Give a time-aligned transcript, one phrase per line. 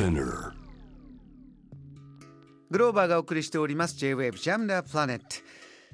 [0.00, 0.52] Spinner.
[2.70, 3.96] グローバーがお送りしております。
[3.96, 5.20] J-Wave Jam the Planet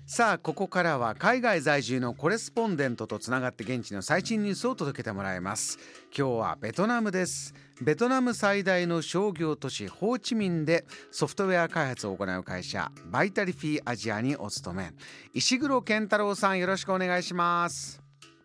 [0.07, 5.81] さあここからは海外在住のコレスポンデントとつながって現地の最新ニュースを届けてもらいます。
[6.17, 7.53] 今日はベトナムです。
[7.83, 14.93] ベトナム最大の商業都市ホーチミンでソフトウェア開発を行う会社バイタリフィーアジアにお勤め。
[15.35, 18.01] 石黒健太郎さんよろしくお願いします。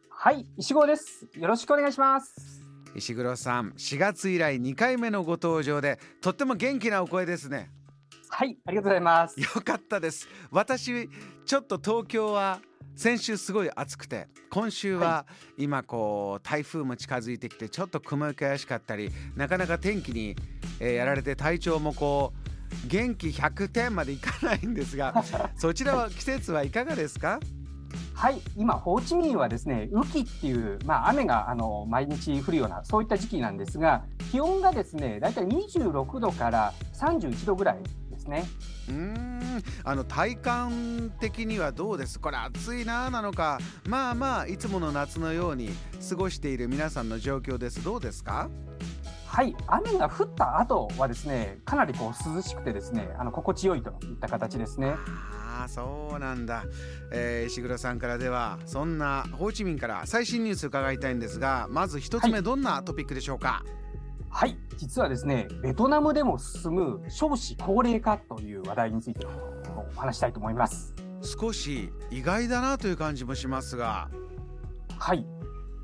[0.09, 1.27] はい、石郷です。
[1.35, 2.60] よろしくお願いします。
[2.95, 7.69] 石黒さん4月以来2回目のご登場でとっても元気なお声ですね。
[8.29, 9.39] はい、ありがとうございます。
[9.39, 10.27] よかったです。
[10.51, 11.09] 私
[11.45, 12.59] ちょっと東京は
[12.95, 15.25] 先週すごい暑くて今週は
[15.57, 20.35] 今こう台風も近づいてきてちょっと雲行き怪しかったりなかなか天気に、
[20.79, 25.23] えーやられて体調もこう元気100点までいかないんですが
[25.55, 27.39] そちらは季節はいかがですか？
[28.21, 37.79] はい、今ホーチミンはですね、雨季っていうまあ雨があの毎日降るようなそういった時期なんですが、気温がですね、だいたい26度から31度ぐらい
[38.11, 38.45] ですね。
[38.89, 42.19] うーんあの体感的にはどうです？
[42.19, 45.71] これ暑いななのかまあまあいつもの夏のように
[46.07, 48.51] 過ごしている皆さんの状況ですどうですか？
[49.25, 54.93] はい、雨が降った後はですね、かなりこう涼しくてですね、あの心地よいといった形ですね。
[55.53, 56.63] ああそうなんだ、
[57.11, 63.63] えー石黒さんからではそんなホーチミンから最新ニュース伺いたいんですがまず一つ目、はいどんなトピックでしょうか？
[64.29, 70.95] はい、実はですね、ベトナムでも進む少子高齢化という話題についてお話したいと思います。
[71.21, 74.09] 少し意外だなという感じもしますが
[74.97, 75.25] はい。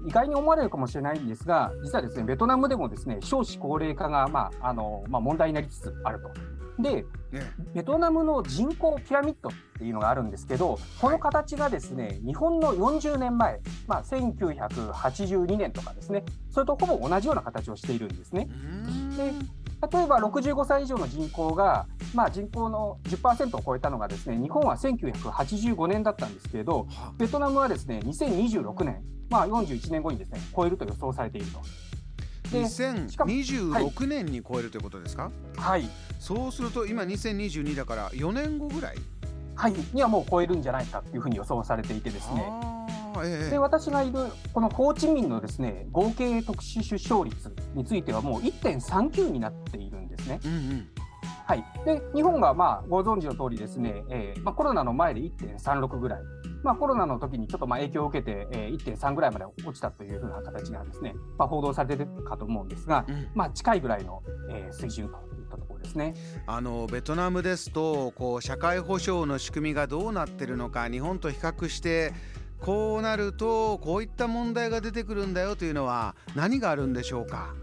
[0.07, 6.31] 意外に思われるかもしれないんですが、実はですね、ベトナムでもですね、少子高齢化が、まあ、あの、まあ、問題になりつつあると。
[6.79, 7.41] で、ね。
[7.73, 18.49] ベトナムの人口ピラミッドっていうのがあるんですけど、この形がですね、日本の40年前、まあ、1982年とかですね、それとほぼ同じような形をしているんですね。
[19.17, 19.33] で
[19.79, 27.13] 例えば65歳以上の人口が、まあ、人口の10%を超えたのがですね日本は1985年だったんですけれどは。
[27.17, 31.61] ベトナムはですね2026年、まあ、41年後にですね超えると予想されていると。
[32.51, 35.87] でしかも2026年に超えるということですか、はい
[36.27, 38.97] そうすると今2022だから4年後ぐらい？
[39.55, 42.43] はい、にはもう超えるんじゃないかというふうに予想されていてですね。
[43.23, 43.49] ええ。
[43.51, 44.19] で私がいる
[44.53, 50.39] このホーチミンのですね合計特殊出生率についてはもう1.39になっているんですね。
[50.43, 50.87] うんうん。
[51.45, 56.19] はい、で日本がまあご存知の通りですね、えーまあ、コロナの前で1.36ぐらい、
[56.61, 63.29] まあ、コロナの時にちょっとまあ影響を受けて、えー、1.3ぐらいまで落ちたというふうな形がですね、まあ、報道されてるかと思うんですが、うん。
[63.33, 64.21] まあ、近いぐらいの、
[64.51, 65.15] えー水準と。
[65.15, 66.13] いったところですね。
[66.45, 72.13] あのベトナムですとこう社会保障の仕組みがどうなってるのか日本と比較して
[72.59, 77.53] こうなるとこういった問題が出てくるんだよというのは何があるんでしょうか？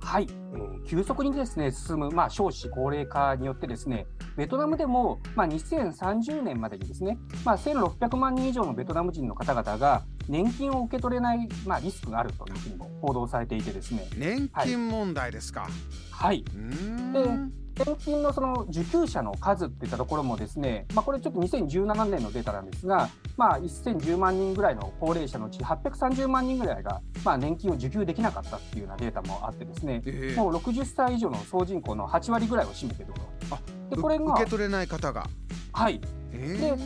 [0.00, 14.06] はい、えー急速にですね進む、まあ、少子高齢化によってですねベトナムでも、まあ、2030年までにですね、まあ、1600万人以上のベトナム人の方々が年金を受け取れない、まあ、リスクがあるというふうにも報道されていてですね。
[14.18, 15.68] 年金問題ですか、
[16.10, 30.36] はい、うーんで年金のその受給者の数っていったところもですね、まあ、これちょっと2017年のデータなんですが、まあ、1010万人ぐらいの高齢者のうち830万人ぐらいが、まあ、年金を受給できなかったっていうようなデータもあってですね、ええ。
[30.36, 33.22] もう60歳以上の総人口の8割ぐらいを占めていると。
[33.50, 33.58] あ
[33.90, 35.26] でこれがう受け取れない方が、
[35.72, 36.00] はい、
[36.32, 36.76] え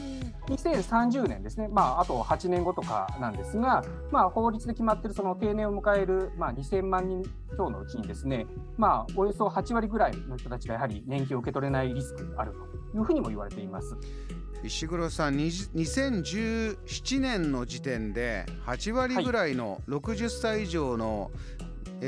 [0.48, 7.22] 2030年ですね、まあ、あと8年後とかなんですが、まあ、法律で決まっているその定年を迎える、まあ、2000万人
[7.56, 12.52] 強のうちにですね、まあ、およそ8割ぐらいの人たちがやはり年金を受け取れないリスクがある
[12.92, 13.96] というふうにも言われています。
[14.64, 21.30] 石黒さんに2017年の時点で8割ぐらいの60歳以上の、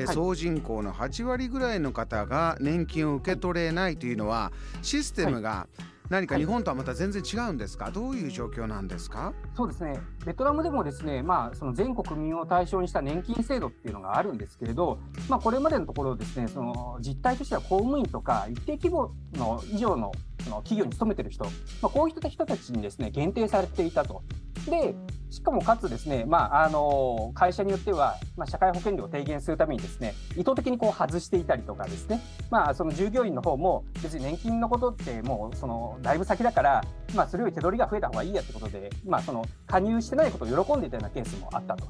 [0.06, 4.52] 総人口の8割ぐらいの方が年金を受け取れないというのは
[4.82, 5.66] システムが
[6.10, 6.42] 何かはい。
[6.42, 9.32] 日本とはまた全然違うんですか、どういう状況なんですか？
[9.56, 14.98] そうですね、ベトナムでもですね、まあ、その全国民を対象にした年金制度っていうのがあるんですけれど、
[15.28, 20.12] まあ、これまでのところですね、その実態としては公務員とか一定規模の以上の
[20.42, 21.50] その企業に勤めてる人、ま
[21.84, 24.22] あ、こういう人たちにですね限定されていたと。
[24.70, 24.94] で
[25.30, 32.20] しかもかつですね、まあ、あの会社によっては、まあ、社会保険料を低減するためにですね意図的にこう外していたりとかですね、
[32.50, 36.84] まあ、その従業員の方も別に年金のことってもうそのだいぶ先だから、
[37.14, 41.86] まあ、それより手取りが増えた方がいいやってことで、まあ、その加入してないことを喜んでいたようなケースもあったと。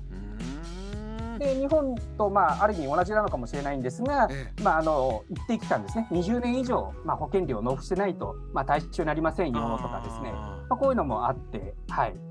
[1.39, 6.07] で日本と、まあ、ある意味同じなのかもしれないんですが、えまあ、あの一定期間ですね。
[6.11, 10.31] 20年以上、まあ、保険料を納付してないと、まあ、対象になりませんよとかですね。
[10.35, 12.30] あまあ、こういうのもあって、はい、ー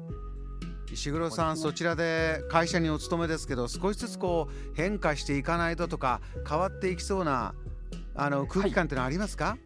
[0.91, 7.53] 石黒さんそちらで会社にお勤めですけど少しずつこう変化していかないととか変わっていきそうな
[8.15, 9.57] あの空気感というのはありますか、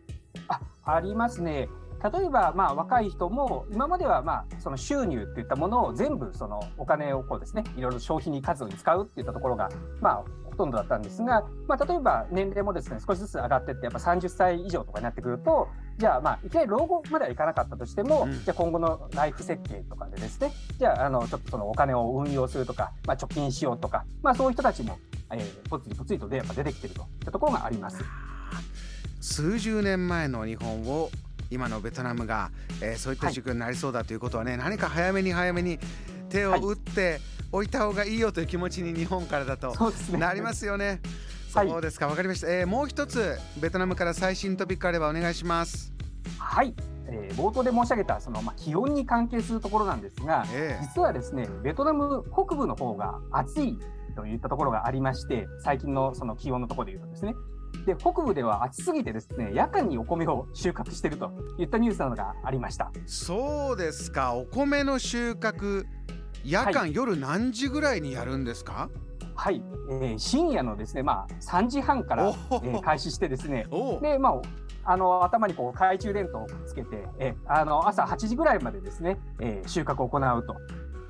[0.47, 1.69] はい、あありますね。
[2.03, 9.69] 例えば、まあ、若い人も今までは、まあ、その収入っていったものを全部そのお金をこうですねいろいろ消費に活動に使うっていったところが、
[10.01, 10.23] まあ、
[10.53, 15.67] ほとんどだったんですが、まあ、例えば年齢もですね少しずつ上がっていってやっぱ30歳以上とかになってくると
[15.97, 24.99] じゃあまあいきなり老後まではいかなかったとしても、うん、じゃあ今後のライフ設計とかでですねじゃああのちょっとそのお金を運用するとか、まあ、貯金しようとか、まあ、そういう人たちも、
[25.31, 28.03] えー、ぽつりぽつりとでやっぱ出てきてるといったところがあります。
[29.21, 31.09] 数十年前の日本を
[31.49, 32.51] 今のベトナムが、
[32.81, 35.79] えー、そういった塾になりそうだということはね、はい、何か早めに早めに
[36.33, 37.19] 手を打って
[37.51, 39.71] おいた方がいいよという気持ちに日本からだと
[40.17, 40.99] なりますよね。
[41.47, 42.51] そうですか、わ、かりました。
[42.51, 45.93] えー、もう一つベトナムから最新トピックあればお願いします。
[46.39, 46.73] はい、
[47.07, 53.77] えー、冒頭で申し上げたその、まあ、気温に関係するところなんですが、えー、実はですねベトナム北部の方が暑い
[54.15, 57.35] といったところがありまして最近のその気温のところでいうとですね。
[57.85, 62.91] で北部では暑すぎてですね夜間にお米を収穫しているといったニュースなどがありました。
[63.05, 64.33] そうですか。
[64.33, 65.85] お米の収穫
[66.43, 68.89] 夜間、はい、夜何時ぐらいにやるんですか？
[69.35, 73.65] はい、えー、深夜のですねまあ3時半から、えー、開始してですね。
[74.01, 74.41] でまあ
[74.85, 80.55] あの頭にこう懐中電灯をつけて、えあの朝8時ぐらいまでですね、えー、収穫を行うと。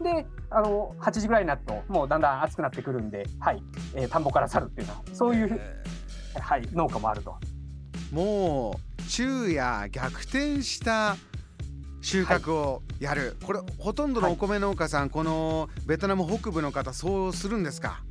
[0.04, 3.64] であの8時ぐらいになるともうだんだん暑くなってくるんで、はい。
[3.96, 5.60] えー、田んぼから去るっていうのはそういう、
[6.40, 7.36] はい、農家もあると。
[8.12, 11.16] もう昼夜逆転した
[12.04, 18.04] 収穫をやる、はい、これほとんどのお米農家さん、このベトナム北部の方そうするんですか？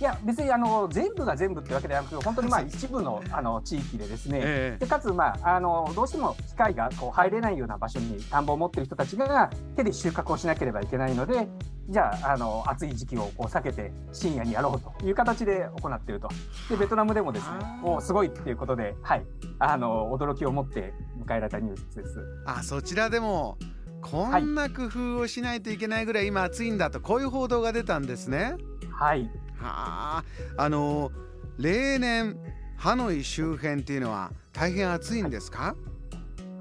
[0.00, 11.48] いや別にあの全部が全部ってわけではなく本当にまあ 一部のあの地域でですね、えー、でかつまああのどうしても機械がこう入れないような場所に田んぼを持っている人たちが手で収穫をしなければいけないので
[11.88, 16.28] じゃああの暑い時期をこう避けて深夜にやろうという形で行っていると
[16.68, 19.24] でベトナムでもですねもうすごいっていうことで、はい、
[19.58, 22.18] あの驚きを持って迎えられたニュースです。
[22.44, 23.56] あそちらでも
[24.02, 28.56] こんな工夫をしないといけないぐらい今暑いんだとこういう報道が出たんですね。
[28.92, 29.30] はい
[29.60, 30.24] はあ。
[30.56, 31.10] あの
[31.58, 32.36] 例年
[32.76, 35.74] ハノイ周辺っていうのは大変暑いんですか？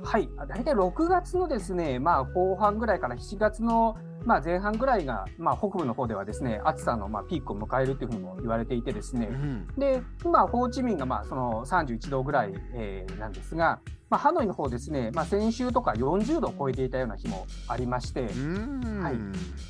[0.03, 0.29] はい。
[0.47, 13.79] 大体6月のですね、まあ、後半ぐらいから7月のまあ、前半ぐらいが、まあ、北部の方ではですね暑さのまあピークを迎えるというふうにも言われていてですね、うん、で今、ホーチミンがまあその31度ぐらい、えー、なんですが、
[14.09, 18.31] まあ、ハノイの方ですね、まあ、先週とか40度を超えていたような日もありまして、はい。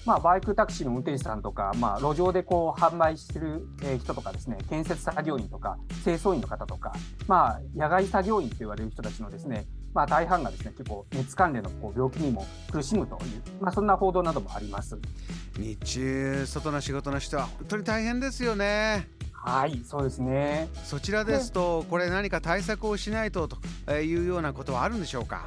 [0.06, 3.66] まあ、バイクタクシーの運転手さんとか、まあ、路上でこう販売してる
[4.00, 6.94] 人とかですね建設作業員とか清掃員の方とか、
[7.28, 9.66] まあ、野外作業員と言われる人たちのですね
[9.96, 15.00] まあ、大半がですね結構熱関連のこう病気にも苦しむという、まあ、そんな報道などもあります。
[15.58, 19.08] 日中外の仕事の人は本当に大変ですよね。
[19.32, 20.68] はいそうですね。
[20.84, 23.58] そちらですとこれ何か対策をしないとと
[23.94, 25.46] いうようなことはあるんでしょうか？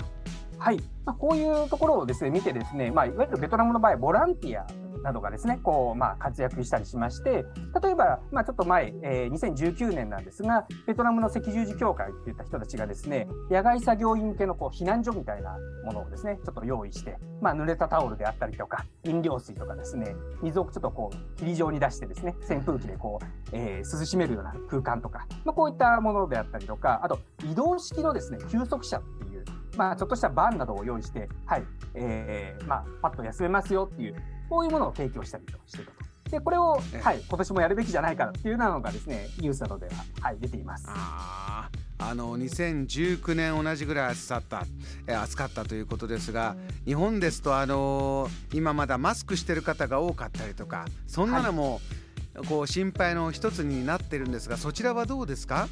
[0.58, 4.66] はい、まあ、こういうところをですね見てですね、まあ、いわゆるベトナムの場合ボランティア
[5.02, 7.44] などがですね、こう、まあ、活躍したりしまして、
[7.82, 29.44] 例えば、まあ、ちょっと前、えー、2019年なんですが、ベトナムの赤十字協会っていった人たちがですね、野外作業員向けのこう避難所みたいなものをですね、ちょっと用意して、まあ、濡れたタオルであったりとか、飲料水とかですね、水をちょっとこう、霧状に出してですね、扇風機でこう、えー、涼しめるような空間とか、まあ、こういったものであったりとか、あと、移動式のですね、休息車っていう、
[29.76, 34.16] まあ、ちょっとしたバンなどを用意して、はい、えー、まあ、パッと休めますよっていう、
[34.48, 35.92] こういうものを提供したりとしてたと。
[36.30, 40.84] で、これを、はい、今年もやるべきじゃないかっていうのがですね、ニュースなどでは、はい、出ています。
[40.88, 41.68] あ
[42.00, 44.64] あの2019年同じぐらい暑かった、
[45.08, 51.80] え暑かったということですが日本ですとあの今まだマスクしてる方が多かったりとかそんなのも、
[52.48, 55.68] こう心配の一つになってるんですがそちらはどうですか？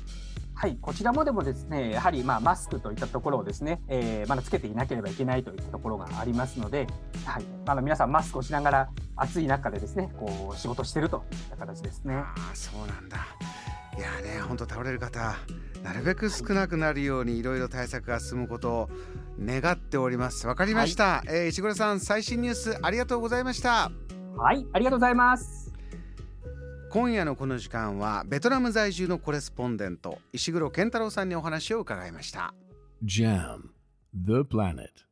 [0.59, 6.87] はい、こちらもでもですね、やはりまあマスクといったところをですね、えー、まだつけていなければいけないといったところがありますので、
[7.27, 12.15] はい、あの皆さんマスクをしながら暑い中でですね、こう仕事してるといった形ですね。
[12.15, 13.19] あそうなんだ。
[13.99, 15.37] いやね、本当倒れる方、
[15.83, 18.91] なるべく少なくなるようにいろいろ対策が進むことを
[19.39, 20.47] 願っております。
[20.47, 21.05] わかりました。
[21.05, 23.91] はい、えー、石黒さん、最新ニュースありがとうございました。
[24.39, 25.66] はい、ありがとうございます。
[26.89, 32.55] 今夜のこの時間はベトナム在住のコレスポンデント石黒健太郎さんにお話を伺いました。
[33.05, 33.71] JAM
[34.15, 35.06] The Planet.